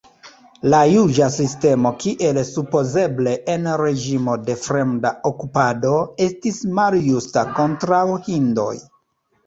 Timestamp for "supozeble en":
2.47-3.69